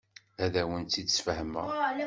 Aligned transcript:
Ad 0.43 0.53
awen-t-id-sfehmeɣ. 0.61 1.67